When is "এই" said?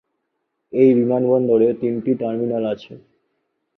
0.73-0.89